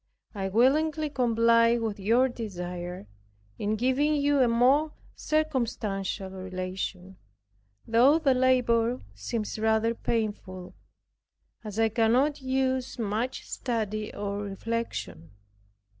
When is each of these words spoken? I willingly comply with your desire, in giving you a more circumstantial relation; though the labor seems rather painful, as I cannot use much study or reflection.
I 0.33 0.49
willingly 0.49 1.11
comply 1.11 1.77
with 1.77 1.99
your 1.99 2.27
desire, 2.27 3.05
in 3.59 3.75
giving 3.75 4.15
you 4.15 4.39
a 4.39 4.47
more 4.47 4.93
circumstantial 5.15 6.31
relation; 6.31 7.17
though 7.87 8.17
the 8.17 8.33
labor 8.33 9.01
seems 9.13 9.59
rather 9.59 9.93
painful, 9.93 10.73
as 11.63 11.77
I 11.77 11.89
cannot 11.89 12.41
use 12.41 12.97
much 12.97 13.47
study 13.47 14.11
or 14.11 14.39
reflection. 14.41 15.33